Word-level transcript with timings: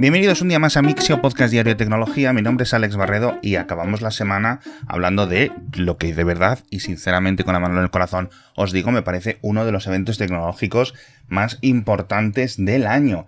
Bienvenidos 0.00 0.42
un 0.42 0.48
día 0.48 0.60
más 0.60 0.76
a 0.76 0.82
Mixio, 0.82 1.20
podcast 1.20 1.50
diario 1.50 1.72
de 1.72 1.76
tecnología. 1.76 2.32
Mi 2.32 2.40
nombre 2.40 2.62
es 2.62 2.72
Alex 2.72 2.94
Barredo 2.94 3.36
y 3.42 3.56
acabamos 3.56 4.00
la 4.00 4.12
semana 4.12 4.60
hablando 4.86 5.26
de 5.26 5.50
lo 5.76 5.96
que 5.96 6.14
de 6.14 6.22
verdad 6.22 6.60
y 6.70 6.78
sinceramente 6.78 7.42
con 7.42 7.52
la 7.52 7.58
mano 7.58 7.78
en 7.78 7.82
el 7.82 7.90
corazón 7.90 8.30
os 8.54 8.70
digo 8.70 8.92
me 8.92 9.02
parece 9.02 9.38
uno 9.42 9.64
de 9.64 9.72
los 9.72 9.88
eventos 9.88 10.16
tecnológicos 10.16 10.94
más 11.26 11.58
importantes 11.62 12.64
del 12.64 12.86
año 12.86 13.26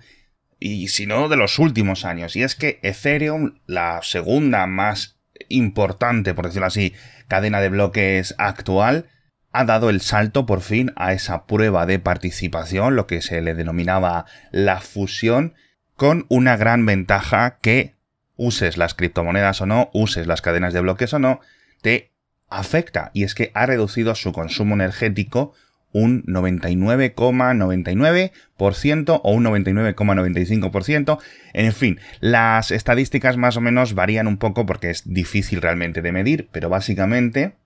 y 0.60 0.86
si 0.86 1.06
no 1.06 1.28
de 1.28 1.36
los 1.36 1.58
últimos 1.58 2.04
años. 2.04 2.36
Y 2.36 2.44
es 2.44 2.54
que 2.54 2.78
Ethereum, 2.84 3.58
la 3.66 3.98
segunda 4.04 4.64
más 4.68 5.18
importante, 5.48 6.34
por 6.34 6.46
decirlo 6.46 6.68
así, 6.68 6.94
cadena 7.26 7.60
de 7.60 7.70
bloques 7.70 8.36
actual, 8.38 9.06
ha 9.50 9.64
dado 9.64 9.90
el 9.90 10.00
salto 10.00 10.46
por 10.46 10.60
fin 10.60 10.92
a 10.94 11.14
esa 11.14 11.46
prueba 11.46 11.84
de 11.86 11.98
participación, 11.98 12.94
lo 12.94 13.08
que 13.08 13.22
se 13.22 13.40
le 13.40 13.54
denominaba 13.54 14.26
la 14.52 14.80
fusión, 14.80 15.54
con 16.00 16.24
una 16.30 16.56
gran 16.56 16.86
ventaja 16.86 17.58
que 17.60 17.94
uses 18.36 18.78
las 18.78 18.94
criptomonedas 18.94 19.60
o 19.60 19.66
no, 19.66 19.90
uses 19.92 20.26
las 20.26 20.40
cadenas 20.40 20.72
de 20.72 20.80
bloques 20.80 21.12
o 21.12 21.18
no, 21.18 21.40
te 21.82 22.10
afecta 22.48 23.10
y 23.12 23.24
es 23.24 23.34
que 23.34 23.50
ha 23.52 23.66
reducido 23.66 24.14
su 24.14 24.32
consumo 24.32 24.76
energético 24.76 25.52
un 25.92 26.22
99,99% 26.22 29.20
o 29.22 29.30
un 29.30 29.44
99,95%. 29.44 31.18
En 31.52 31.74
fin, 31.74 32.00
las 32.20 32.70
estadísticas 32.70 33.36
más 33.36 33.58
o 33.58 33.60
menos 33.60 33.92
varían 33.92 34.26
un 34.26 34.38
poco 34.38 34.64
porque 34.64 34.88
es 34.88 35.02
difícil 35.04 35.60
realmente 35.60 36.00
de 36.00 36.12
medir, 36.12 36.48
pero 36.50 36.70
básicamente 36.70 37.56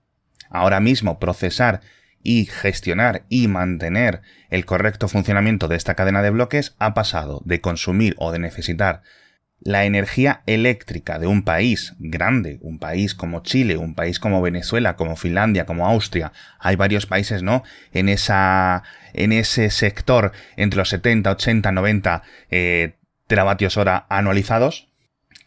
ahora 0.49 0.81
mismo 0.81 1.19
procesar 1.19 1.79
y 2.25 2.47
gestionar 2.47 3.23
y 3.29 3.47
mantener 3.47 4.21
el 4.49 4.65
correcto 4.65 5.07
funcionamiento 5.07 5.67
de 5.67 5.77
esta 5.77 5.93
cadena 5.93 6.23
de 6.23 6.31
bloques 6.31 6.75
ha 6.79 6.95
pasado 6.95 7.41
de 7.45 7.61
consumir 7.61 8.15
o 8.17 8.31
de 8.31 8.39
necesitar 8.39 9.03
la 9.59 9.85
energía 9.85 10.41
eléctrica 10.47 11.19
de 11.19 11.27
un 11.27 11.43
país 11.43 11.93
grande, 11.99 12.57
un 12.61 12.79
país 12.79 13.15
como 13.15 13.43
Chile, 13.43 13.77
un 13.77 13.93
país 13.93 14.19
como 14.19 14.41
Venezuela, 14.41 14.95
como 14.95 15.15
Finlandia, 15.15 15.65
como 15.65 15.87
Austria, 15.87 16.33
hay 16.59 16.75
varios 16.75 17.05
países, 17.05 17.43
¿no? 17.43 17.63
En 17.93 18.09
esa, 18.09 18.83
en 19.13 19.31
ese 19.31 19.69
sector 19.69 20.33
entre 20.57 20.79
los 20.79 20.89
70, 20.89 21.31
80, 21.31 21.71
90 21.71 22.23
teravatios 23.27 23.77
hora 23.77 24.07
anualizados, 24.09 24.89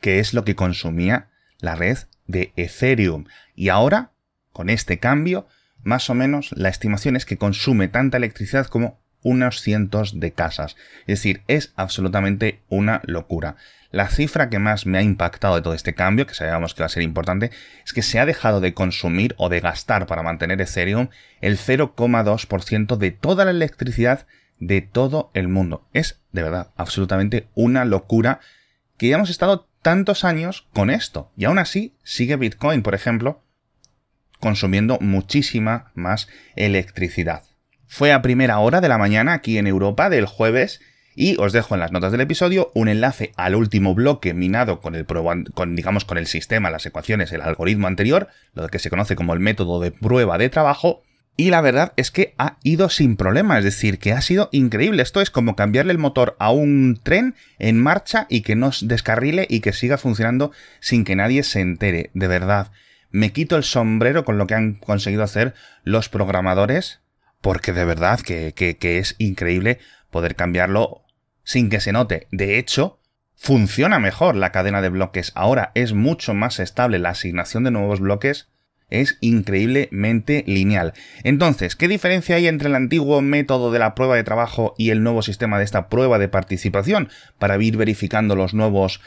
que 0.00 0.20
es 0.20 0.32
lo 0.32 0.44
que 0.44 0.54
consumía 0.54 1.28
la 1.60 1.74
red 1.74 1.98
de 2.26 2.52
Ethereum. 2.56 3.24
Y 3.54 3.68
ahora, 3.68 4.12
con 4.52 4.70
este 4.70 4.98
cambio, 4.98 5.48
más 5.88 6.10
o 6.10 6.14
menos 6.14 6.50
la 6.52 6.68
estimación 6.68 7.16
es 7.16 7.24
que 7.24 7.38
consume 7.38 7.88
tanta 7.88 8.18
electricidad 8.18 8.66
como 8.66 9.00
unos 9.22 9.62
cientos 9.62 10.20
de 10.20 10.32
casas. 10.32 10.76
Es 11.00 11.18
decir, 11.18 11.42
es 11.48 11.72
absolutamente 11.76 12.60
una 12.68 13.00
locura. 13.04 13.56
La 13.90 14.08
cifra 14.08 14.50
que 14.50 14.58
más 14.58 14.84
me 14.84 14.98
ha 14.98 15.02
impactado 15.02 15.56
de 15.56 15.62
todo 15.62 15.72
este 15.72 15.94
cambio, 15.94 16.26
que 16.26 16.34
sabíamos 16.34 16.74
que 16.74 16.82
va 16.82 16.86
a 16.86 16.90
ser 16.90 17.02
importante, 17.02 17.50
es 17.84 17.94
que 17.94 18.02
se 18.02 18.18
ha 18.18 18.26
dejado 18.26 18.60
de 18.60 18.74
consumir 18.74 19.34
o 19.38 19.48
de 19.48 19.60
gastar 19.60 20.06
para 20.06 20.22
mantener 20.22 20.60
Ethereum 20.60 21.08
el 21.40 21.56
0,2% 21.56 22.96
de 22.96 23.10
toda 23.10 23.46
la 23.46 23.50
electricidad 23.50 24.26
de 24.60 24.82
todo 24.82 25.30
el 25.32 25.48
mundo. 25.48 25.88
Es, 25.94 26.20
de 26.32 26.42
verdad, 26.42 26.70
absolutamente 26.76 27.48
una 27.54 27.86
locura 27.86 28.40
que 28.98 29.08
ya 29.08 29.16
hemos 29.16 29.30
estado 29.30 29.66
tantos 29.80 30.22
años 30.22 30.68
con 30.74 30.90
esto. 30.90 31.32
Y 31.34 31.46
aún 31.46 31.58
así 31.58 31.94
sigue 32.02 32.36
Bitcoin, 32.36 32.82
por 32.82 32.94
ejemplo, 32.94 33.42
consumiendo 34.40 34.98
muchísima 35.00 35.90
más 35.94 36.28
electricidad. 36.56 37.42
Fue 37.86 38.12
a 38.12 38.22
primera 38.22 38.58
hora 38.58 38.80
de 38.80 38.88
la 38.88 38.98
mañana 38.98 39.32
aquí 39.32 39.58
en 39.58 39.66
Europa 39.66 40.10
del 40.10 40.26
jueves 40.26 40.80
y 41.20 41.34
os 41.40 41.52
dejo 41.52 41.74
en 41.74 41.80
las 41.80 41.90
notas 41.90 42.12
del 42.12 42.20
episodio 42.20 42.70
un 42.74 42.86
enlace 42.86 43.32
al 43.34 43.56
último 43.56 43.92
bloque 43.92 44.34
minado 44.34 44.80
con 44.80 44.94
el 44.94 45.04
con, 45.04 45.74
digamos 45.74 46.04
con 46.04 46.16
el 46.16 46.28
sistema, 46.28 46.70
las 46.70 46.86
ecuaciones, 46.86 47.32
el 47.32 47.40
algoritmo 47.40 47.88
anterior, 47.88 48.28
lo 48.54 48.68
que 48.68 48.78
se 48.78 48.88
conoce 48.88 49.16
como 49.16 49.34
el 49.34 49.40
método 49.40 49.80
de 49.80 49.90
prueba 49.90 50.38
de 50.38 50.48
trabajo. 50.48 51.02
Y 51.36 51.50
la 51.50 51.60
verdad 51.60 51.92
es 51.96 52.12
que 52.12 52.34
ha 52.38 52.58
ido 52.62 52.88
sin 52.88 53.16
problema, 53.16 53.58
es 53.58 53.64
decir, 53.64 53.98
que 53.98 54.12
ha 54.12 54.20
sido 54.20 54.48
increíble. 54.52 55.02
Esto 55.02 55.20
es 55.20 55.30
como 55.30 55.56
cambiarle 55.56 55.90
el 55.90 55.98
motor 55.98 56.36
a 56.38 56.52
un 56.52 57.00
tren 57.02 57.34
en 57.58 57.82
marcha 57.82 58.28
y 58.28 58.42
que 58.42 58.54
no 58.54 58.70
descarrile 58.82 59.46
y 59.50 59.58
que 59.58 59.72
siga 59.72 59.98
funcionando 59.98 60.52
sin 60.78 61.04
que 61.04 61.16
nadie 61.16 61.42
se 61.42 61.60
entere. 61.60 62.10
De 62.14 62.28
verdad, 62.28 62.70
me 63.10 63.32
quito 63.32 63.56
el 63.56 63.64
sombrero 63.64 64.24
con 64.24 64.38
lo 64.38 64.46
que 64.46 64.54
han 64.54 64.74
conseguido 64.74 65.22
hacer 65.22 65.54
los 65.84 66.08
programadores, 66.08 67.00
porque 67.40 67.72
de 67.72 67.84
verdad 67.84 68.20
que, 68.20 68.54
es 68.80 69.14
increíble 69.18 69.78
poder 70.10 70.36
cambiarlo 70.36 71.02
sin 71.44 71.70
que 71.70 71.80
se 71.80 71.92
note. 71.92 72.26
De 72.30 72.58
hecho, 72.58 73.00
funciona 73.36 73.98
mejor 73.98 74.36
la 74.36 74.52
cadena 74.52 74.82
de 74.82 74.88
bloques. 74.88 75.32
Ahora 75.34 75.72
es 75.74 75.92
mucho 75.92 76.34
más 76.34 76.60
estable. 76.60 76.98
La 76.98 77.10
asignación 77.10 77.64
de 77.64 77.70
nuevos 77.70 78.00
bloques 78.00 78.48
es 78.90 79.18
increíblemente 79.20 80.44
lineal. 80.46 80.94
Entonces, 81.22 81.76
¿qué 81.76 81.88
diferencia 81.88 82.36
hay 82.36 82.48
entre 82.48 82.68
el 82.68 82.74
antiguo 82.74 83.20
método 83.20 83.70
de 83.70 83.78
la 83.78 83.94
prueba 83.94 84.16
de 84.16 84.24
trabajo 84.24 84.74
y 84.78 84.90
el 84.90 85.02
nuevo 85.02 85.22
sistema 85.22 85.58
de 85.58 85.64
esta 85.64 85.88
prueba 85.88 86.18
de 86.18 86.28
participación 86.28 87.10
para 87.38 87.62
ir 87.62 87.76
verificando 87.76 88.34
los 88.34 88.54
nuevos 88.54 89.00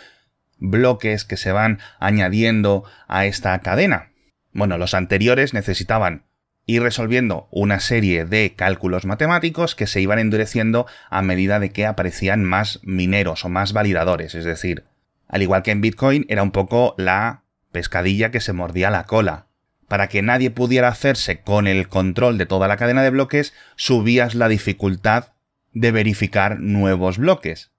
bloques 0.61 1.25
que 1.25 1.35
se 1.35 1.51
van 1.51 1.79
añadiendo 1.99 2.85
a 3.09 3.25
esta 3.25 3.59
cadena? 3.59 4.11
Bueno, 4.53 4.77
los 4.77 4.93
anteriores 4.93 5.53
necesitaban 5.53 6.23
y 6.65 6.79
resolviendo 6.79 7.49
una 7.51 7.81
serie 7.81 8.23
de 8.23 8.53
cálculos 8.55 9.05
matemáticos 9.05 9.75
que 9.75 9.87
se 9.87 9.99
iban 9.99 10.19
endureciendo 10.19 10.85
a 11.09 11.21
medida 11.21 11.59
de 11.59 11.71
que 11.71 11.85
aparecían 11.85 12.45
más 12.45 12.79
mineros 12.83 13.43
o 13.43 13.49
más 13.49 13.73
validadores. 13.73 14.35
Es 14.35 14.45
decir, 14.45 14.85
al 15.27 15.41
igual 15.41 15.63
que 15.63 15.71
en 15.71 15.81
Bitcoin, 15.81 16.25
era 16.29 16.43
un 16.43 16.51
poco 16.51 16.95
la 16.97 17.43
pescadilla 17.71 18.31
que 18.31 18.41
se 18.41 18.53
mordía 18.53 18.89
la 18.89 19.05
cola. 19.05 19.47
Para 19.87 20.07
que 20.07 20.21
nadie 20.21 20.51
pudiera 20.51 20.87
hacerse 20.87 21.41
con 21.41 21.67
el 21.67 21.89
control 21.89 22.37
de 22.37 22.45
toda 22.45 22.67
la 22.67 22.77
cadena 22.77 23.03
de 23.03 23.09
bloques, 23.09 23.53
subías 23.75 24.35
la 24.35 24.47
dificultad 24.47 25.33
de 25.73 25.91
verificar 25.91 26.59
nuevos 26.59 27.17
bloques. 27.17 27.71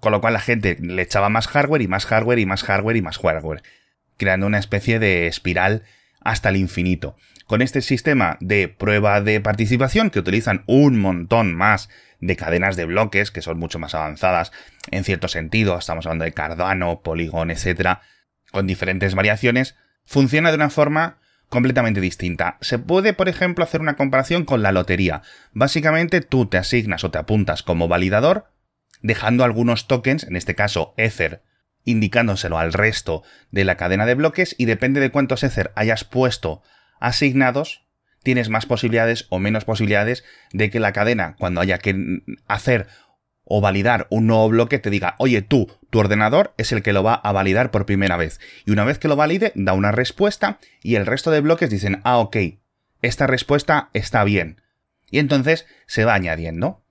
Con 0.00 0.12
lo 0.12 0.20
cual 0.20 0.32
la 0.32 0.40
gente 0.40 0.76
le 0.80 1.02
echaba 1.02 1.28
más 1.28 1.48
hardware 1.48 1.82
y 1.82 1.88
más 1.88 2.06
hardware 2.06 2.38
y 2.38 2.46
más 2.46 2.62
hardware 2.62 2.96
y 2.96 3.02
más 3.02 3.18
hardware, 3.18 3.62
creando 4.16 4.46
una 4.46 4.58
especie 4.58 4.98
de 4.98 5.26
espiral 5.26 5.82
hasta 6.20 6.50
el 6.50 6.56
infinito. 6.56 7.16
Con 7.46 7.62
este 7.62 7.80
sistema 7.80 8.36
de 8.40 8.68
prueba 8.68 9.20
de 9.20 9.40
participación 9.40 10.10
que 10.10 10.18
utilizan 10.18 10.64
un 10.66 11.00
montón 11.00 11.54
más 11.54 11.88
de 12.20 12.36
cadenas 12.36 12.76
de 12.76 12.84
bloques 12.84 13.30
que 13.30 13.42
son 13.42 13.58
mucho 13.58 13.78
más 13.78 13.94
avanzadas 13.94 14.52
en 14.90 15.04
cierto 15.04 15.28
sentido, 15.28 15.78
estamos 15.78 16.06
hablando 16.06 16.24
de 16.24 16.32
Cardano, 16.32 17.00
Polygon, 17.00 17.50
etcétera, 17.50 18.02
con 18.50 18.66
diferentes 18.66 19.14
variaciones, 19.14 19.76
funciona 20.04 20.50
de 20.50 20.56
una 20.56 20.70
forma 20.70 21.18
completamente 21.48 22.00
distinta. 22.00 22.58
Se 22.60 22.78
puede, 22.78 23.14
por 23.14 23.28
ejemplo, 23.28 23.64
hacer 23.64 23.80
una 23.80 23.96
comparación 23.96 24.44
con 24.44 24.62
la 24.62 24.72
lotería. 24.72 25.22
Básicamente 25.52 26.20
tú 26.20 26.46
te 26.46 26.58
asignas 26.58 27.04
o 27.04 27.10
te 27.10 27.18
apuntas 27.18 27.62
como 27.62 27.88
validador, 27.88 28.50
dejando 29.02 29.44
algunos 29.44 29.86
tokens, 29.86 30.24
en 30.24 30.36
este 30.36 30.54
caso 30.54 30.94
Ether, 30.96 31.42
indicándoselo 31.84 32.58
al 32.58 32.72
resto 32.72 33.22
de 33.50 33.64
la 33.64 33.76
cadena 33.76 34.06
de 34.06 34.14
bloques 34.14 34.54
y 34.58 34.66
depende 34.66 35.00
de 35.00 35.10
cuántos 35.10 35.42
Ether 35.42 35.72
hayas 35.74 36.04
puesto 36.04 36.62
asignados, 37.00 37.86
tienes 38.22 38.48
más 38.48 38.66
posibilidades 38.66 39.26
o 39.30 39.38
menos 39.38 39.64
posibilidades 39.64 40.24
de 40.52 40.70
que 40.70 40.80
la 40.80 40.92
cadena, 40.92 41.36
cuando 41.38 41.60
haya 41.60 41.78
que 41.78 42.22
hacer 42.46 42.88
o 43.44 43.60
validar 43.60 44.06
un 44.10 44.26
nuevo 44.26 44.48
bloque, 44.48 44.78
te 44.78 44.90
diga, 44.90 45.14
oye 45.18 45.40
tú, 45.40 45.70
tu 45.88 45.98
ordenador 45.98 46.52
es 46.58 46.72
el 46.72 46.82
que 46.82 46.92
lo 46.92 47.02
va 47.02 47.14
a 47.14 47.32
validar 47.32 47.70
por 47.70 47.86
primera 47.86 48.18
vez. 48.18 48.40
Y 48.66 48.72
una 48.72 48.84
vez 48.84 48.98
que 48.98 49.08
lo 49.08 49.16
valide, 49.16 49.52
da 49.54 49.72
una 49.72 49.90
respuesta 49.90 50.58
y 50.82 50.96
el 50.96 51.06
resto 51.06 51.30
de 51.30 51.40
bloques 51.40 51.70
dicen, 51.70 52.02
ah, 52.04 52.18
ok, 52.18 52.36
esta 53.00 53.26
respuesta 53.26 53.88
está 53.94 54.22
bien. 54.24 54.60
Y 55.10 55.18
entonces 55.18 55.66
se 55.86 56.04
va 56.04 56.14
añadiendo. 56.14 56.84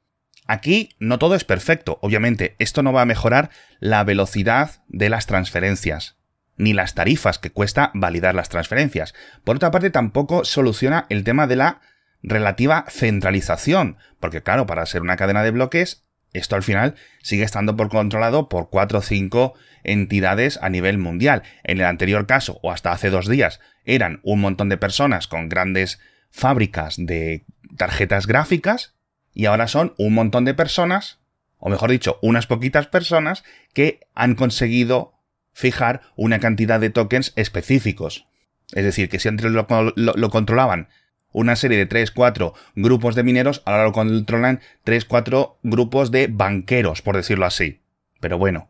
Aquí 0.47 0.95
no 0.99 1.19
todo 1.19 1.35
es 1.35 1.43
perfecto, 1.43 1.99
obviamente, 2.01 2.55
esto 2.57 2.81
no 2.83 2.93
va 2.93 3.01
a 3.01 3.05
mejorar 3.05 3.49
la 3.79 4.03
velocidad 4.03 4.83
de 4.87 5.09
las 5.09 5.25
transferencias 5.25 6.17
ni 6.57 6.73
las 6.73 6.95
tarifas 6.95 7.37
que 7.37 7.51
cuesta 7.51 7.91
validar 7.93 8.35
las 8.35 8.49
transferencias. 8.49 9.13
Por 9.43 9.57
otra 9.57 9.71
parte, 9.71 9.91
tampoco 9.91 10.43
soluciona 10.43 11.05
el 11.09 11.23
tema 11.23 11.47
de 11.47 11.55
la 11.55 11.81
relativa 12.23 12.85
centralización, 12.89 13.97
porque 14.19 14.41
claro, 14.41 14.65
para 14.65 14.85
ser 14.85 15.01
una 15.01 15.17
cadena 15.17 15.43
de 15.43 15.51
bloques, 15.51 16.05
esto 16.33 16.55
al 16.55 16.63
final 16.63 16.95
sigue 17.21 17.43
estando 17.43 17.75
por 17.75 17.89
controlado 17.89 18.49
por 18.49 18.69
cuatro 18.69 18.99
o 18.99 19.01
cinco 19.01 19.53
entidades 19.83 20.59
a 20.61 20.69
nivel 20.69 20.97
mundial. 20.97 21.43
En 21.63 21.77
el 21.77 21.85
anterior 21.85 22.25
caso, 22.25 22.59
o 22.63 22.71
hasta 22.71 22.91
hace 22.91 23.09
dos 23.09 23.27
días, 23.27 23.59
eran 23.85 24.19
un 24.23 24.41
montón 24.41 24.67
de 24.69 24.77
personas 24.77 25.27
con 25.27 25.49
grandes 25.49 25.99
fábricas 26.31 26.95
de 26.97 27.45
tarjetas 27.77 28.27
gráficas, 28.27 28.96
y 29.33 29.45
ahora 29.45 29.67
son 29.67 29.93
un 29.97 30.13
montón 30.13 30.45
de 30.45 30.53
personas, 30.53 31.19
o 31.59 31.69
mejor 31.69 31.91
dicho, 31.91 32.19
unas 32.21 32.47
poquitas 32.47 32.87
personas, 32.87 33.43
que 33.73 33.99
han 34.13 34.35
conseguido 34.35 35.13
fijar 35.53 36.01
una 36.15 36.39
cantidad 36.39 36.79
de 36.79 36.89
tokens 36.89 37.33
específicos. 37.35 38.27
Es 38.73 38.83
decir, 38.83 39.09
que 39.09 39.19
si 39.19 39.27
antes 39.27 39.45
lo, 39.51 40.29
controlaban 40.29 40.89
una 41.31 41.55
serie 41.55 41.77
de 41.77 41.89
3-4 41.89 42.53
grupos 42.75 43.15
de 43.15 43.23
mineros, 43.23 43.61
ahora 43.65 43.83
lo 43.83 43.91
controlan 43.91 44.61
3-4 44.85 45.57
grupos 45.63 46.11
de 46.11 46.27
banqueros, 46.27 47.01
por 47.01 47.15
decirlo 47.15 47.45
así. 47.45 47.81
Pero 48.19 48.37
bueno. 48.37 48.69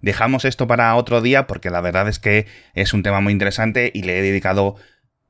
Dejamos 0.00 0.44
esto 0.44 0.66
para 0.66 0.94
otro 0.94 1.20
día 1.20 1.46
porque 1.46 1.68
la 1.68 1.80
verdad 1.80 2.08
es 2.08 2.18
que 2.18 2.46
es 2.74 2.94
un 2.94 3.02
tema 3.02 3.20
muy 3.20 3.32
interesante 3.32 3.90
y 3.92 4.02
le 4.02 4.18
he 4.18 4.22
dedicado 4.22 4.76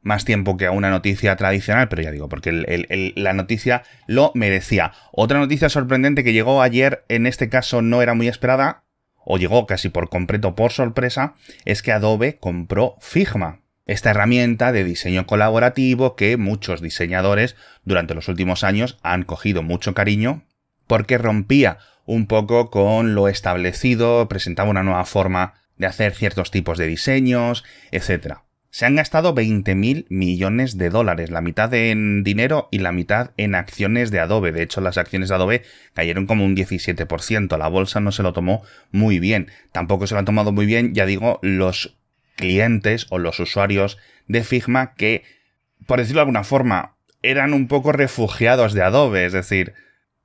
más 0.03 0.25
tiempo 0.25 0.57
que 0.57 0.67
a 0.67 0.71
una 0.71 0.91
noticia 0.91 1.37
tradicional, 1.37 1.89
pero 1.89 2.03
ya 2.03 2.11
digo, 2.11 2.29
porque 2.29 3.13
la 3.17 3.33
noticia 3.33 3.83
lo 4.07 4.33
merecía. 4.35 4.93
Otra 5.13 5.39
noticia 5.39 5.69
sorprendente 5.69 6.25
que 6.25 6.33
llegó 6.33 6.63
ayer, 6.63 7.05
en 7.09 7.27
este 7.27 7.49
caso 7.49 7.83
no 7.83 8.03
era 8.03 8.15
muy 8.15 8.29
esperada, 8.29 8.85
o 9.25 9.39
llegó 9.39 9.67
casi 9.67 9.89
por 9.89 10.09
completo 10.09 10.55
por 10.55 10.73
sorpresa, 10.73 11.35
es 11.65 11.83
que 11.83 11.93
Adobe 11.93 12.39
compró 12.39 12.97
Figma. 13.01 13.61
Esta 13.87 14.11
herramienta 14.11 14.73
de 14.73 14.85
diseño 14.85 15.27
colaborativo 15.27 16.15
que 16.15 16.37
muchos 16.37 16.81
diseñadores 16.81 17.57
durante 17.85 18.15
los 18.15 18.29
últimos 18.29 18.63
años 18.63 18.99
han 19.03 19.25
cogido 19.25 19.63
mucho 19.63 19.95
cariño 19.95 20.45
porque 20.87 21.19
rompía 21.19 21.79
un 22.05 22.27
poco 22.27 22.71
con 22.71 23.15
lo 23.15 23.29
establecido, 23.29 24.29
presentaba 24.29 24.71
una 24.71 24.83
nueva 24.83 25.05
forma 25.05 25.55
de 25.77 25.87
hacer 25.87 26.15
ciertos 26.15 26.51
tipos 26.51 26.79
de 26.79 26.87
diseños, 26.87 27.65
etc. 27.91 28.39
Se 28.71 28.87
han 28.87 28.95
gastado 28.95 29.35
20.000 29.35 30.07
millones 30.11 30.79
de 30.79 30.91
dólares, 30.91 31.31
la 31.31 31.41
mitad 31.41 31.75
en 31.75 32.23
dinero 32.23 32.69
y 32.71 32.79
la 32.79 32.93
mitad 32.93 33.33
en 33.37 33.57
acciones 33.57 34.13
de 34.13 34.21
Adobe. 34.21 34.53
De 34.53 34.63
hecho, 34.63 34.81
las 34.81 34.97
acciones 34.97 35.29
de 35.29 35.35
Adobe 35.35 35.63
cayeron 35.93 36.27
como 36.27 36.45
un 36.45 36.55
17%. 36.55 37.59
La 37.59 37.67
bolsa 37.67 37.99
no 37.99 38.13
se 38.13 38.23
lo 38.23 38.33
tomó 38.33 38.63
muy 38.93 39.19
bien. 39.19 39.51
Tampoco 39.73 40.07
se 40.07 40.15
lo 40.15 40.21
han 40.21 40.25
tomado 40.25 40.53
muy 40.53 40.67
bien, 40.67 40.95
ya 40.95 41.05
digo, 41.05 41.41
los 41.43 41.97
clientes 42.37 43.07
o 43.11 43.19
los 43.19 43.41
usuarios 43.41 43.99
de 44.29 44.45
Figma 44.45 44.95
que, 44.95 45.25
por 45.87 45.99
decirlo 45.99 46.19
de 46.19 46.23
alguna 46.23 46.45
forma, 46.45 46.95
eran 47.23 47.53
un 47.53 47.67
poco 47.67 47.91
refugiados 47.91 48.73
de 48.73 48.83
Adobe. 48.83 49.27
Es 49.27 49.33
decir, 49.33 49.75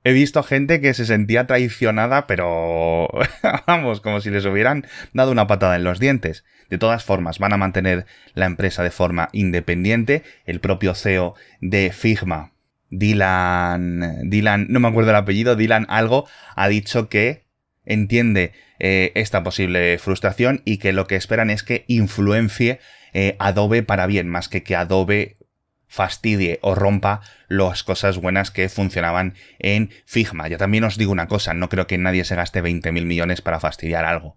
he 0.06 0.12
visto 0.12 0.44
gente 0.44 0.80
que 0.80 0.94
se 0.94 1.04
sentía 1.04 1.48
traicionada, 1.48 2.28
pero 2.28 3.08
vamos, 3.66 4.00
como 4.00 4.20
si 4.20 4.30
les 4.30 4.44
hubieran 4.44 4.86
dado 5.12 5.32
una 5.32 5.48
patada 5.48 5.74
en 5.74 5.82
los 5.82 5.98
dientes. 5.98 6.44
De 6.70 6.78
todas 6.78 7.02
formas, 7.02 7.40
van 7.40 7.52
a 7.52 7.56
mantener 7.56 8.06
la 8.34 8.46
empresa 8.46 8.84
de 8.84 8.92
forma 8.92 9.30
independiente. 9.32 10.22
El 10.44 10.60
propio 10.60 10.94
CEO 10.94 11.34
de 11.60 11.90
Figma, 11.90 12.52
Dylan, 12.88 14.30
Dylan, 14.30 14.66
no 14.68 14.78
me 14.78 14.86
acuerdo 14.86 15.10
el 15.10 15.16
apellido, 15.16 15.56
Dylan 15.56 15.86
algo, 15.88 16.28
ha 16.54 16.68
dicho 16.68 17.08
que 17.08 17.42
entiende 17.84 18.52
eh, 18.78 19.10
esta 19.16 19.42
posible 19.42 19.98
frustración 19.98 20.62
y 20.64 20.76
que 20.76 20.92
lo 20.92 21.08
que 21.08 21.16
esperan 21.16 21.50
es 21.50 21.64
que 21.64 21.84
influencie 21.88 22.78
eh, 23.12 23.34
Adobe 23.40 23.82
para 23.82 24.06
bien, 24.06 24.28
más 24.28 24.48
que 24.48 24.62
que 24.62 24.76
Adobe 24.76 25.36
fastidie 25.88 26.58
o 26.62 26.74
rompa 26.74 27.20
las 27.48 27.82
cosas 27.82 28.18
buenas 28.18 28.50
que 28.50 28.68
funcionaban 28.68 29.34
en 29.58 29.90
Figma. 30.04 30.48
Ya 30.48 30.58
también 30.58 30.84
os 30.84 30.98
digo 30.98 31.12
una 31.12 31.28
cosa, 31.28 31.54
no 31.54 31.68
creo 31.68 31.86
que 31.86 31.98
nadie 31.98 32.24
se 32.24 32.36
gaste 32.36 32.62
20.000 32.62 33.04
millones 33.04 33.40
para 33.40 33.60
fastidiar 33.60 34.04
algo. 34.04 34.36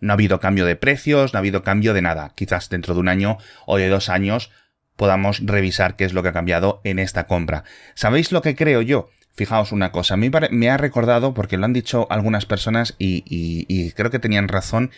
No 0.00 0.12
ha 0.12 0.14
habido 0.14 0.40
cambio 0.40 0.66
de 0.66 0.76
precios, 0.76 1.32
no 1.32 1.38
ha 1.38 1.40
habido 1.40 1.62
cambio 1.62 1.94
de 1.94 2.02
nada. 2.02 2.32
Quizás 2.34 2.68
dentro 2.68 2.94
de 2.94 3.00
un 3.00 3.08
año 3.08 3.38
o 3.66 3.76
de 3.76 3.88
dos 3.88 4.08
años 4.08 4.50
podamos 4.96 5.40
revisar 5.44 5.96
qué 5.96 6.04
es 6.04 6.12
lo 6.12 6.22
que 6.22 6.30
ha 6.30 6.34
cambiado 6.34 6.80
en 6.84 6.98
esta 6.98 7.26
compra. 7.26 7.64
¿Sabéis 7.94 8.32
lo 8.32 8.42
que 8.42 8.56
creo 8.56 8.82
yo? 8.82 9.10
Fijaos 9.34 9.72
una 9.72 9.92
cosa, 9.92 10.14
a 10.14 10.16
mí 10.16 10.30
me 10.50 10.70
ha 10.70 10.78
recordado, 10.78 11.34
porque 11.34 11.58
lo 11.58 11.66
han 11.66 11.74
dicho 11.74 12.06
algunas 12.08 12.46
personas 12.46 12.94
y, 12.98 13.22
y 13.26 13.92
creo 13.92 14.10
que 14.10 14.18
tenían 14.18 14.48
razón, 14.48 14.90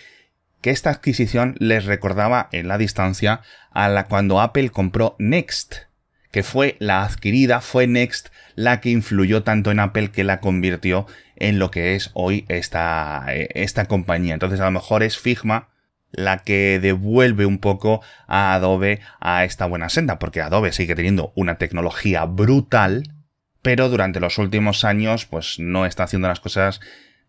que 0.60 0.70
esta 0.70 0.90
adquisición 0.90 1.56
les 1.58 1.86
recordaba 1.86 2.48
en 2.52 2.68
la 2.68 2.78
distancia 2.78 3.40
a 3.72 3.88
la 3.88 4.06
cuando 4.06 4.40
Apple 4.40 4.70
compró 4.70 5.16
Next 5.18 5.88
que 6.30 6.42
fue 6.42 6.76
la 6.78 7.04
adquirida, 7.04 7.60
fue 7.60 7.86
Next 7.86 8.28
la 8.54 8.80
que 8.80 8.90
influyó 8.90 9.42
tanto 9.42 9.70
en 9.70 9.80
Apple 9.80 10.10
que 10.10 10.25
la 10.25 10.40
convirtió 10.40 11.06
en 11.36 11.58
lo 11.58 11.70
que 11.70 11.94
es 11.94 12.10
hoy 12.14 12.44
esta, 12.48 13.25
eh, 13.28 13.48
esta 13.54 13.86
compañía. 13.86 14.34
Entonces 14.34 14.60
a 14.60 14.64
lo 14.64 14.72
mejor 14.72 15.02
es 15.02 15.19
Figma 15.19 15.69
la 16.10 16.38
que 16.38 16.80
devuelve 16.80 17.46
un 17.46 17.58
poco 17.58 18.02
a 18.26 18.54
Adobe 18.54 19.00
a 19.20 19.44
esta 19.44 19.66
buena 19.66 19.88
senda, 19.88 20.19
porque 20.19 20.40
Adobe 20.40 20.72
sigue 20.72 20.94
teniendo 20.94 21.32
una 21.34 21.58
tecnología 21.58 22.25
brutal, 22.25 23.14
pero 23.62 23.88
durante 23.88 24.20
los 24.20 24.38
últimos 24.38 24.84
años 24.84 25.26
pues 25.26 25.58
no 25.58 25.86
está 25.86 26.04
haciendo 26.04 26.28
las 26.28 26.40
cosas, 26.40 26.80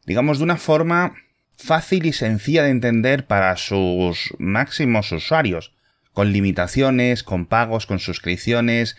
digamos, 0.06 0.38
de 0.38 0.46
una 0.46 0.58
forma 0.58 1.14
fácil 1.58 2.06
y 2.06 2.14
sencilla 2.14 2.64
de 2.64 2.70
entender 2.70 3.28
para 3.28 3.56
sus 3.58 4.34
máximos 4.40 5.12
usuarios 5.12 5.74
con 6.14 6.32
limitaciones, 6.32 7.24
con 7.24 7.46
pagos, 7.46 7.86
con 7.86 8.00
suscripciones, 8.00 8.98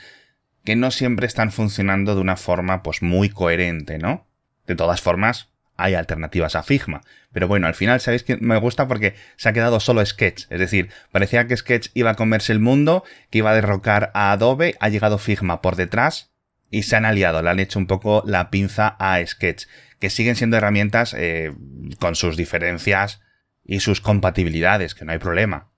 que 0.65 0.77
no 0.77 0.91
siempre 0.91 1.27
están 1.27 1.53
funcionando 1.53 2.15
de 2.15 2.21
una 2.21 2.37
forma 2.37 2.83
pues 2.83 3.03
muy 3.03 3.29
coherente, 3.29 3.99
¿no? 3.99 4.27
De 4.67 4.77
todas 4.77 5.01
formas, 5.01 5.49
hay 5.77 5.95
alternativas 5.95 6.55
a 6.55 6.62
Figma. 6.62 7.03
Pero 7.33 7.49
bueno, 7.49 7.67
al 7.67 7.75
final, 7.75 8.01
¿sabéis 8.01 8.23
que 8.23 8.37
me 8.37 8.59
gusta? 8.59 8.87
Porque 8.87 9.15
se 9.37 9.49
ha 9.49 9.53
quedado 9.53 9.81
solo 9.81 10.05
Sketch. 10.05 10.47
Es 10.51 10.59
decir, 10.59 10.91
parecía 11.11 11.47
que 11.47 11.57
Sketch 11.57 11.89
iba 11.95 12.11
a 12.11 12.15
comerse 12.15 12.53
el 12.53 12.61
mundo, 12.61 13.05
que 13.31 13.39
iba 13.39 13.51
a 13.51 13.55
derrocar 13.55 14.11
a 14.15 14.33
Adobe, 14.33 14.77
ha 14.81 14.89
llegado 14.89 15.19
Figma 15.19 15.62
por 15.62 15.77
detrás 15.77 16.31
y 16.71 16.83
se 16.83 16.97
han 16.97 17.05
aliado, 17.05 17.43
le 17.43 17.51
han 17.51 17.59
hecho 17.59 17.79
un 17.79 17.87
poco 17.87 18.23
la 18.27 18.51
pinza 18.51 18.97
a 18.99 19.25
Sketch, 19.25 19.67
que 19.99 20.11
siguen 20.11 20.37
siendo 20.37 20.57
herramientas 20.57 21.15
eh, 21.17 21.53
con 21.99 22.15
sus 22.15 22.37
diferencias 22.37 23.21
y 23.65 23.81
sus 23.81 24.01
compatibilidades, 24.01 24.95
que 24.95 25.05
no 25.05 25.12
hay 25.12 25.19
problema. 25.19 25.69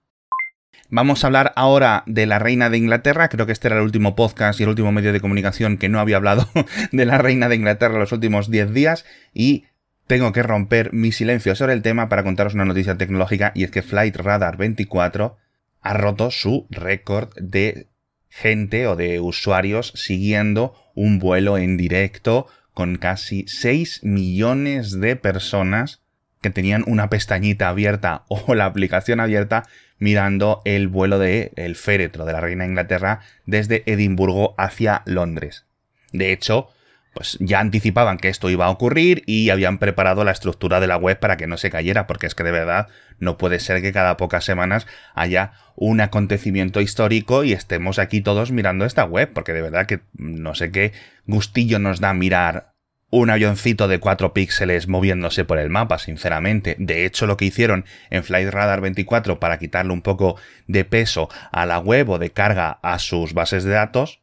Vamos 0.94 1.24
a 1.24 1.28
hablar 1.28 1.54
ahora 1.56 2.02
de 2.04 2.26
la 2.26 2.38
reina 2.38 2.68
de 2.68 2.76
Inglaterra. 2.76 3.30
Creo 3.30 3.46
que 3.46 3.52
este 3.52 3.68
era 3.68 3.78
el 3.78 3.82
último 3.82 4.14
podcast 4.14 4.60
y 4.60 4.64
el 4.64 4.68
último 4.68 4.92
medio 4.92 5.14
de 5.14 5.22
comunicación 5.22 5.78
que 5.78 5.88
no 5.88 5.98
había 5.98 6.16
hablado 6.16 6.46
de 6.92 7.06
la 7.06 7.16
reina 7.16 7.48
de 7.48 7.56
Inglaterra 7.56 7.98
los 7.98 8.12
últimos 8.12 8.50
10 8.50 8.74
días 8.74 9.06
y 9.32 9.64
tengo 10.06 10.32
que 10.32 10.42
romper 10.42 10.92
mi 10.92 11.10
silencio 11.10 11.54
sobre 11.54 11.72
el 11.72 11.80
tema 11.80 12.10
para 12.10 12.22
contaros 12.22 12.52
una 12.52 12.66
noticia 12.66 12.98
tecnológica 12.98 13.52
y 13.54 13.64
es 13.64 13.70
que 13.70 13.80
Flight 13.80 14.14
Radar 14.16 14.58
24 14.58 15.38
ha 15.80 15.94
roto 15.94 16.30
su 16.30 16.66
récord 16.68 17.30
de 17.40 17.88
gente 18.28 18.86
o 18.86 18.94
de 18.94 19.18
usuarios 19.18 19.94
siguiendo 19.96 20.74
un 20.94 21.18
vuelo 21.18 21.56
en 21.56 21.78
directo 21.78 22.48
con 22.74 22.98
casi 22.98 23.46
6 23.48 24.00
millones 24.02 25.00
de 25.00 25.16
personas 25.16 26.02
que 26.42 26.50
tenían 26.50 26.84
una 26.86 27.08
pestañita 27.08 27.70
abierta 27.70 28.24
o 28.28 28.54
la 28.54 28.66
aplicación 28.66 29.20
abierta 29.20 29.62
mirando 30.02 30.62
el 30.64 30.88
vuelo 30.88 31.20
de 31.20 31.52
el 31.54 31.76
féretro 31.76 32.24
de 32.24 32.32
la 32.32 32.40
reina 32.40 32.64
de 32.64 32.70
Inglaterra 32.70 33.20
desde 33.46 33.84
Edimburgo 33.86 34.56
hacia 34.58 35.02
Londres. 35.06 35.64
De 36.12 36.32
hecho, 36.32 36.70
pues 37.14 37.36
ya 37.38 37.60
anticipaban 37.60 38.18
que 38.18 38.28
esto 38.28 38.50
iba 38.50 38.66
a 38.66 38.70
ocurrir 38.70 39.22
y 39.26 39.50
habían 39.50 39.78
preparado 39.78 40.24
la 40.24 40.32
estructura 40.32 40.80
de 40.80 40.88
la 40.88 40.96
web 40.96 41.20
para 41.20 41.36
que 41.36 41.46
no 41.46 41.56
se 41.56 41.70
cayera, 41.70 42.08
porque 42.08 42.26
es 42.26 42.34
que 42.34 42.42
de 42.42 42.50
verdad 42.50 42.88
no 43.20 43.38
puede 43.38 43.60
ser 43.60 43.80
que 43.80 43.92
cada 43.92 44.16
pocas 44.16 44.44
semanas 44.44 44.88
haya 45.14 45.52
un 45.76 46.00
acontecimiento 46.00 46.80
histórico 46.80 47.44
y 47.44 47.52
estemos 47.52 48.00
aquí 48.00 48.22
todos 48.22 48.50
mirando 48.50 48.84
esta 48.84 49.04
web, 49.04 49.30
porque 49.32 49.52
de 49.52 49.62
verdad 49.62 49.86
que 49.86 50.00
no 50.14 50.56
sé 50.56 50.72
qué 50.72 50.92
gustillo 51.26 51.78
nos 51.78 52.00
da 52.00 52.12
mirar 52.12 52.71
un 53.14 53.28
avioncito 53.28 53.88
de 53.88 54.00
4 54.00 54.32
píxeles 54.32 54.88
moviéndose 54.88 55.44
por 55.44 55.58
el 55.58 55.68
mapa, 55.68 55.98
sinceramente. 55.98 56.76
De 56.78 57.04
hecho, 57.04 57.26
lo 57.26 57.36
que 57.36 57.44
hicieron 57.44 57.84
en 58.08 58.24
Flight 58.24 58.48
Radar 58.48 58.80
24 58.80 59.38
para 59.38 59.58
quitarle 59.58 59.92
un 59.92 60.00
poco 60.00 60.36
de 60.66 60.86
peso 60.86 61.28
a 61.52 61.66
la 61.66 61.78
web 61.78 62.08
o 62.08 62.18
de 62.18 62.30
carga 62.30 62.78
a 62.82 62.98
sus 62.98 63.34
bases 63.34 63.64
de 63.64 63.72
datos 63.72 64.20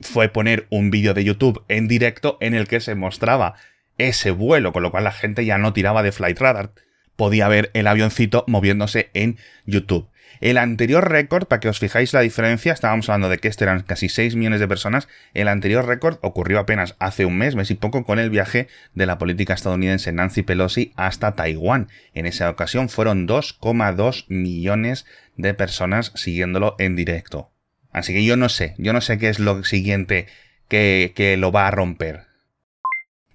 fue 0.00 0.28
poner 0.28 0.68
un 0.70 0.92
vídeo 0.92 1.12
de 1.12 1.24
YouTube 1.24 1.64
en 1.66 1.88
directo 1.88 2.38
en 2.40 2.54
el 2.54 2.68
que 2.68 2.78
se 2.78 2.94
mostraba 2.94 3.56
ese 3.98 4.30
vuelo, 4.30 4.72
con 4.72 4.84
lo 4.84 4.92
cual 4.92 5.04
la 5.04 5.12
gente 5.12 5.44
ya 5.44 5.58
no 5.58 5.72
tiraba 5.72 6.04
de 6.04 6.12
Flight 6.12 6.38
Radar. 6.38 6.70
Podía 7.16 7.48
ver 7.48 7.72
el 7.74 7.88
avioncito 7.88 8.44
moviéndose 8.46 9.10
en 9.12 9.38
YouTube. 9.66 10.08
El 10.40 10.56
anterior 10.56 11.10
récord, 11.10 11.46
para 11.46 11.60
que 11.60 11.68
os 11.68 11.78
fijáis 11.78 12.14
la 12.14 12.20
diferencia, 12.20 12.72
estábamos 12.72 13.10
hablando 13.10 13.28
de 13.28 13.38
que 13.38 13.48
este 13.48 13.64
eran 13.64 13.82
casi 13.82 14.08
6 14.08 14.36
millones 14.36 14.60
de 14.60 14.68
personas, 14.68 15.06
el 15.34 15.48
anterior 15.48 15.86
récord 15.86 16.18
ocurrió 16.22 16.58
apenas 16.58 16.96
hace 16.98 17.26
un 17.26 17.36
mes, 17.36 17.56
mes 17.56 17.70
y 17.70 17.74
poco, 17.74 18.04
con 18.04 18.18
el 18.18 18.30
viaje 18.30 18.66
de 18.94 19.04
la 19.04 19.18
política 19.18 19.52
estadounidense 19.52 20.12
Nancy 20.12 20.42
Pelosi 20.42 20.92
hasta 20.96 21.32
Taiwán. 21.32 21.88
En 22.14 22.24
esa 22.24 22.48
ocasión 22.48 22.88
fueron 22.88 23.28
2,2 23.28 24.24
millones 24.28 25.04
de 25.36 25.52
personas 25.52 26.12
siguiéndolo 26.14 26.74
en 26.78 26.96
directo. 26.96 27.50
Así 27.92 28.14
que 28.14 28.24
yo 28.24 28.38
no 28.38 28.48
sé, 28.48 28.74
yo 28.78 28.94
no 28.94 29.02
sé 29.02 29.18
qué 29.18 29.28
es 29.28 29.40
lo 29.40 29.62
siguiente 29.64 30.26
que, 30.68 31.12
que 31.14 31.36
lo 31.36 31.52
va 31.52 31.66
a 31.66 31.70
romper. 31.70 32.24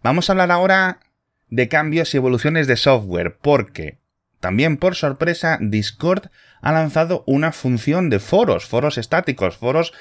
Vamos 0.02 0.30
a 0.30 0.34
hablar 0.34 0.50
ahora 0.50 1.02
de 1.50 1.68
cambios 1.68 2.14
y 2.14 2.18
evoluciones 2.18 2.66
de 2.66 2.78
software, 2.78 3.38
porque 3.42 4.00
también 4.46 4.78
por 4.78 4.94
sorpresa, 4.94 5.58
Discord 5.60 6.30
ha 6.62 6.72
lanzado 6.72 7.24
una 7.26 7.52
función 7.52 8.12
de 8.12 8.20
foros, 8.20 8.68
foros 8.68 9.00
estáticos, 9.00 9.58
foros, 9.58 9.92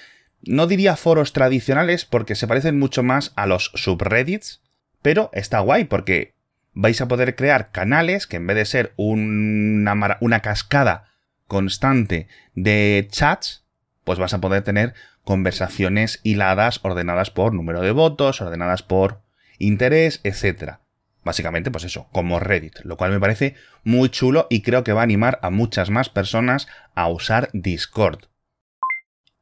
no 0.43 0.67
diría 0.67 0.97
foros 0.97 1.33
tradicionales 1.33 2.05
porque 2.05 2.35
se 2.35 2.47
parecen 2.47 2.79
mucho 2.79 3.03
más 3.03 3.33
a 3.37 3.47
los 3.47 3.73
subreddits, 3.75 4.61
pero 5.01 5.31
está 5.33 5.61
guay 5.61 5.85
porque 5.85 6.35
vais 6.75 7.01
a 7.01 7.09
poder 7.09 7.37
crear 7.37 7.71
canales 7.71 8.27
que 8.27 8.37
en 8.37 8.47
vez 8.47 8.57
de 8.59 8.67
ser 8.67 8.93
una, 8.97 10.41
cascada 10.43 11.05
constante 11.47 12.29
de 12.55 13.09
chats, 13.11 13.65
pues 14.05 14.19
vas 14.19 14.35
a 14.35 14.43
poder 14.43 14.63
tener 14.63 14.93
conversaciones 15.23 16.21
hiladas 16.23 16.81
ordenadas 16.83 17.31
por 17.31 17.55
número 17.55 17.81
de 17.81 17.93
votos, 17.93 18.43
ordenadas 18.43 18.83
por 18.83 19.23
interés, 19.59 20.21
etc. 20.23 20.81
Básicamente, 21.25 21.71
pues 21.71 21.85
eso, 21.85 22.09
como 22.13 22.39
Reddit, 22.39 22.81
lo 22.85 22.97
cual 22.97 23.11
me 23.11 23.21
parece 23.21 23.55
muy 23.83 24.11
chulo 24.11 24.47
y 24.51 24.61
creo 24.61 24.85
que 24.85 24.93
va 24.93 25.01
a 25.01 25.05
animar 25.05 25.39
a 25.43 25.51
muchas 25.51 25.91
más 25.91 26.11
personas 26.11 26.69
a 26.95 27.09
usar 27.09 27.49
Discord. 27.53 28.27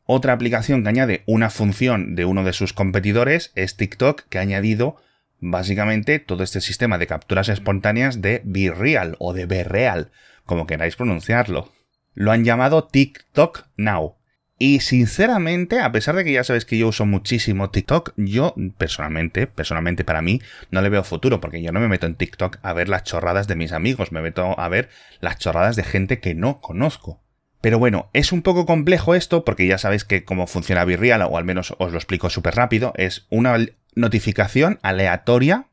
Otra 0.04 0.32
aplicación 0.32 0.82
que 0.82 0.88
añade 0.88 1.22
una 1.26 1.50
función 1.50 2.14
de 2.14 2.24
uno 2.24 2.44
de 2.44 2.52
sus 2.52 2.72
competidores 2.72 3.52
es 3.54 3.76
TikTok, 3.76 4.22
que 4.28 4.38
ha 4.38 4.42
añadido 4.42 4.96
básicamente 5.40 6.20
todo 6.20 6.44
este 6.44 6.60
sistema 6.60 6.98
de 6.98 7.06
capturas 7.06 7.48
espontáneas 7.48 8.22
de 8.22 8.42
BeReal 8.44 9.16
o 9.18 9.32
de 9.32 9.46
BeReal, 9.46 10.12
como 10.44 10.66
queráis 10.66 10.96
pronunciarlo. 10.96 11.72
Lo 12.14 12.30
han 12.30 12.44
llamado 12.44 12.84
TikTok 12.84 13.66
Now. 13.76 14.16
Y 14.64 14.78
sinceramente, 14.78 15.80
a 15.80 15.90
pesar 15.90 16.14
de 16.14 16.22
que 16.22 16.34
ya 16.34 16.44
sabéis 16.44 16.64
que 16.64 16.78
yo 16.78 16.86
uso 16.86 17.04
muchísimo 17.04 17.70
TikTok, 17.70 18.12
yo 18.16 18.54
personalmente, 18.78 19.48
personalmente 19.48 20.04
para 20.04 20.22
mí, 20.22 20.40
no 20.70 20.80
le 20.82 20.88
veo 20.88 21.02
futuro, 21.02 21.40
porque 21.40 21.60
yo 21.60 21.72
no 21.72 21.80
me 21.80 21.88
meto 21.88 22.06
en 22.06 22.14
TikTok 22.14 22.58
a 22.62 22.72
ver 22.72 22.88
las 22.88 23.02
chorradas 23.02 23.48
de 23.48 23.56
mis 23.56 23.72
amigos, 23.72 24.12
me 24.12 24.22
meto 24.22 24.56
a 24.56 24.68
ver 24.68 24.88
las 25.18 25.40
chorradas 25.40 25.74
de 25.74 25.82
gente 25.82 26.20
que 26.20 26.36
no 26.36 26.60
conozco. 26.60 27.20
Pero 27.60 27.80
bueno, 27.80 28.08
es 28.12 28.30
un 28.30 28.42
poco 28.42 28.64
complejo 28.64 29.16
esto, 29.16 29.44
porque 29.44 29.66
ya 29.66 29.78
sabéis 29.78 30.04
que 30.04 30.24
cómo 30.24 30.46
funciona 30.46 30.84
Virreal, 30.84 31.22
o 31.22 31.36
al 31.36 31.44
menos 31.44 31.74
os 31.78 31.90
lo 31.90 31.98
explico 31.98 32.30
súper 32.30 32.54
rápido, 32.54 32.92
es 32.96 33.26
una 33.30 33.56
notificación 33.96 34.78
aleatoria 34.82 35.70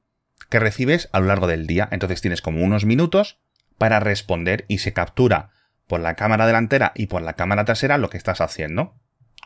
que 0.50 0.58
recibes 0.58 1.10
a 1.12 1.20
lo 1.20 1.28
largo 1.28 1.46
del 1.46 1.68
día. 1.68 1.88
Entonces 1.92 2.22
tienes 2.22 2.42
como 2.42 2.64
unos 2.64 2.86
minutos 2.86 3.38
para 3.78 4.00
responder 4.00 4.66
y 4.68 4.80
se 4.80 4.94
captura 4.94 5.52
por 5.90 6.00
la 6.02 6.14
cámara 6.14 6.46
delantera 6.46 6.92
y 6.94 7.08
por 7.08 7.24
la 7.24 7.34
cámara 7.34 7.66
trasera 7.66 7.98
lo 7.98 8.12
que 8.12 8.18
estás 8.18 8.42
haciendo. 8.42 8.94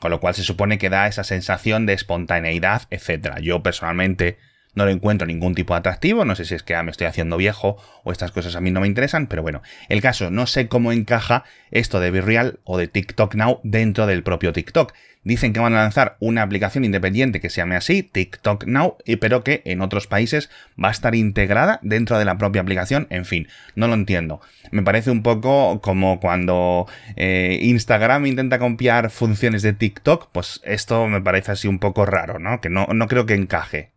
Con 0.02 0.12
lo 0.12 0.20
cual 0.20 0.36
se 0.36 0.44
supone 0.44 0.78
que 0.78 0.90
da 0.90 1.08
esa 1.08 1.24
sensación 1.24 1.86
de 1.86 1.94
espontaneidad, 1.94 2.82
etc. 2.90 3.40
Yo 3.42 3.64
personalmente 3.64 4.38
no 4.76 4.84
lo 4.84 4.92
encuentro 4.92 5.26
ningún 5.26 5.56
tipo 5.56 5.74
de 5.74 5.80
atractivo, 5.80 6.26
no 6.26 6.36
sé 6.36 6.44
si 6.44 6.54
es 6.54 6.64
que 6.64 6.82
me 6.84 6.92
estoy 6.92 7.08
haciendo 7.08 7.38
viejo 7.38 7.78
o 8.04 8.12
estas 8.12 8.32
cosas 8.32 8.58
a 8.58 8.60
mí 8.60 8.72
no 8.72 8.82
me 8.82 8.88
interesan, 8.88 9.28
pero 9.28 9.42
bueno, 9.42 9.62
el 9.88 10.02
caso, 10.02 10.32
no 10.32 10.46
sé 10.46 10.68
cómo 10.68 10.92
encaja 10.92 11.46
esto 11.72 12.02
de 12.02 12.12
Virreal 12.12 12.60
o 12.66 12.78
de 12.78 12.90
TikTok 12.90 13.36
Now 13.36 13.62
dentro 13.64 14.06
del 14.06 14.24
propio 14.24 14.52
TikTok. 14.52 14.94
Dicen 15.24 15.54
que 15.54 15.60
van 15.60 15.74
a 15.74 15.82
lanzar 15.82 16.18
una 16.20 16.42
aplicación 16.42 16.84
independiente 16.84 17.40
que 17.40 17.50
se 17.50 17.62
llame 17.62 17.76
así, 17.76 18.04
TikTok 18.04 18.66
Now, 18.66 18.98
pero 19.22 19.44
que 19.44 19.62
en 19.66 19.82
otros 19.82 20.08
países 20.08 20.50
va 20.82 20.90
a 20.90 20.92
estar 20.92 21.16
integrada 21.16 21.80
dentro 21.82 22.20
de 22.20 22.26
la 22.26 22.38
propia 22.38 22.62
aplicación. 22.62 23.08
En 23.10 23.26
fin, 23.26 23.48
no 23.76 23.88
lo 23.88 23.94
entiendo. 23.94 24.42
Me 24.72 24.84
parece 24.84 25.12
un 25.12 25.24
poco 25.24 25.80
como 25.82 26.20
cuando 26.20 26.88
eh, 27.16 27.60
Instagram 27.62 28.26
intenta 28.26 28.60
copiar 28.60 29.10
funciones 29.10 29.62
de 29.62 29.74
TikTok, 29.74 30.30
pues 30.32 30.62
esto 30.66 31.08
me 31.08 31.22
parece 31.22 31.54
así 31.54 31.68
un 31.68 31.80
poco 31.80 32.06
raro, 32.06 32.40
¿no? 32.40 32.60
Que 32.60 32.70
no, 32.70 32.88
no 32.88 33.08
creo 33.08 33.26
que 33.26 33.36
encaje. 33.36 33.93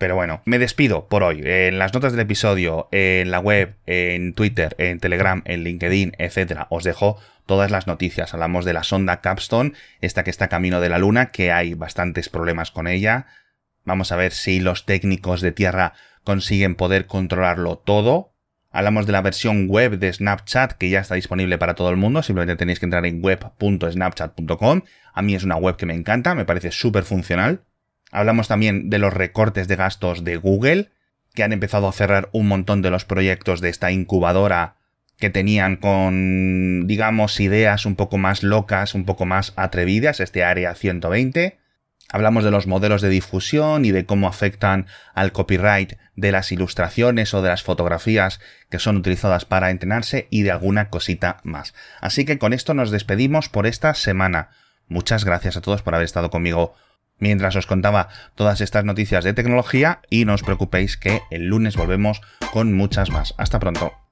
Pero 0.00 0.14
bueno, 0.14 0.40
me 0.46 0.58
despido 0.58 1.08
por 1.08 1.22
hoy. 1.22 1.42
En 1.44 1.78
las 1.78 1.92
notas 1.92 2.12
del 2.12 2.22
episodio, 2.22 2.88
en 2.90 3.30
la 3.30 3.38
web, 3.38 3.76
en 3.84 4.32
Twitter, 4.32 4.74
en 4.78 4.98
Telegram, 4.98 5.42
en 5.44 5.62
LinkedIn, 5.62 6.14
etc. 6.16 6.62
Os 6.70 6.84
dejo 6.84 7.18
todas 7.44 7.70
las 7.70 7.86
noticias. 7.86 8.32
Hablamos 8.32 8.64
de 8.64 8.72
la 8.72 8.82
sonda 8.82 9.20
Capstone, 9.20 9.74
esta 10.00 10.24
que 10.24 10.30
está 10.30 10.48
camino 10.48 10.80
de 10.80 10.88
la 10.88 10.96
Luna, 10.96 11.32
que 11.32 11.52
hay 11.52 11.74
bastantes 11.74 12.30
problemas 12.30 12.70
con 12.70 12.86
ella. 12.86 13.26
Vamos 13.84 14.10
a 14.10 14.16
ver 14.16 14.32
si 14.32 14.58
los 14.58 14.86
técnicos 14.86 15.42
de 15.42 15.52
tierra 15.52 15.92
consiguen 16.24 16.76
poder 16.76 17.04
controlarlo 17.04 17.76
todo. 17.76 18.32
Hablamos 18.70 19.04
de 19.04 19.12
la 19.12 19.20
versión 19.20 19.68
web 19.68 19.98
de 19.98 20.10
Snapchat 20.10 20.78
que 20.78 20.88
ya 20.88 21.00
está 21.00 21.16
disponible 21.16 21.58
para 21.58 21.74
todo 21.74 21.90
el 21.90 21.98
mundo. 21.98 22.22
Simplemente 22.22 22.56
tenéis 22.56 22.80
que 22.80 22.86
entrar 22.86 23.04
en 23.04 23.20
web.snapchat.com. 23.20 24.80
A 25.12 25.20
mí 25.20 25.34
es 25.34 25.44
una 25.44 25.56
web 25.56 25.76
que 25.76 25.84
me 25.84 25.94
encanta, 25.94 26.34
me 26.34 26.46
parece 26.46 26.70
súper 26.70 27.04
funcional. 27.04 27.64
Hablamos 28.10 28.48
también 28.48 28.90
de 28.90 28.98
los 28.98 29.12
recortes 29.12 29.68
de 29.68 29.76
gastos 29.76 30.24
de 30.24 30.36
Google, 30.36 30.90
que 31.34 31.42
han 31.42 31.52
empezado 31.52 31.88
a 31.88 31.92
cerrar 31.92 32.28
un 32.32 32.48
montón 32.48 32.82
de 32.82 32.90
los 32.90 33.04
proyectos 33.04 33.60
de 33.60 33.68
esta 33.68 33.92
incubadora 33.92 34.76
que 35.20 35.30
tenían 35.30 35.76
con, 35.76 36.86
digamos, 36.86 37.38
ideas 37.40 37.86
un 37.86 37.94
poco 37.94 38.18
más 38.18 38.42
locas, 38.42 38.94
un 38.94 39.04
poco 39.04 39.26
más 39.26 39.52
atrevidas, 39.56 40.18
este 40.18 40.42
área 40.42 40.74
120. 40.74 41.58
Hablamos 42.08 42.42
de 42.42 42.50
los 42.50 42.66
modelos 42.66 43.02
de 43.02 43.10
difusión 43.10 43.84
y 43.84 43.92
de 43.92 44.04
cómo 44.06 44.26
afectan 44.26 44.86
al 45.14 45.30
copyright 45.30 45.92
de 46.16 46.32
las 46.32 46.50
ilustraciones 46.50 47.34
o 47.34 47.42
de 47.42 47.50
las 47.50 47.62
fotografías 47.62 48.40
que 48.68 48.80
son 48.80 48.96
utilizadas 48.96 49.44
para 49.44 49.70
entrenarse 49.70 50.26
y 50.30 50.42
de 50.42 50.50
alguna 50.50 50.88
cosita 50.88 51.38
más. 51.44 51.74
Así 52.00 52.24
que 52.24 52.38
con 52.38 52.52
esto 52.52 52.74
nos 52.74 52.90
despedimos 52.90 53.48
por 53.48 53.66
esta 53.66 53.94
semana. 53.94 54.48
Muchas 54.88 55.24
gracias 55.24 55.56
a 55.56 55.60
todos 55.60 55.82
por 55.82 55.94
haber 55.94 56.06
estado 56.06 56.30
conmigo 56.30 56.74
mientras 57.20 57.56
os 57.56 57.66
contaba 57.66 58.08
todas 58.34 58.60
estas 58.60 58.84
noticias 58.84 59.24
de 59.24 59.34
tecnología 59.34 60.00
y 60.10 60.24
no 60.24 60.34
os 60.34 60.42
preocupéis 60.42 60.96
que 60.96 61.22
el 61.30 61.46
lunes 61.46 61.76
volvemos 61.76 62.20
con 62.52 62.72
muchas 62.72 63.10
más. 63.10 63.34
Hasta 63.38 63.60
pronto. 63.60 64.09